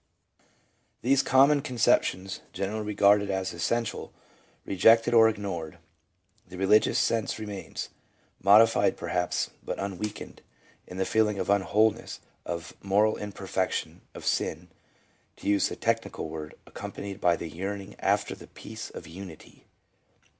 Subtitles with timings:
[1.03, 4.11] These common conceptions— generally regarded as essential—
[4.65, 5.77] rejected or ignored,
[6.47, 7.89] the religious sense remains,
[8.41, 10.41] modified per haps but unweakened,
[10.87, 12.17] in the feeling ofunwholeness,
[12.47, 14.69] of moral imperfection, of sin,
[15.35, 19.67] to use the technical word, accompanied by the yearning after the peace of unity.